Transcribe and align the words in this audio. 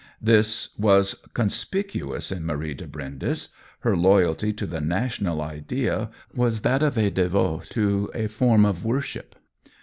This 0.19 0.75
was 0.79 1.13
conspicuous 1.35 2.31
in 2.31 2.43
Marie 2.43 2.73
de 2.73 2.87
Brindes; 2.87 3.49
her 3.81 3.95
loyalty 3.95 4.51
to 4.51 4.65
the 4.65 4.81
national 4.81 5.43
idea 5.43 6.09
was 6.33 6.61
that 6.61 6.81
of 6.81 6.97
a 6.97 7.11
devote 7.11 7.69
to 7.69 8.09
a 8.15 8.25
form 8.25 8.65
of 8.65 8.83
worship. 8.83 9.35